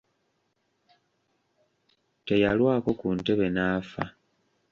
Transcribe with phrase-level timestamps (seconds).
[2.25, 4.03] Teyalwako ku ntebe n'afa.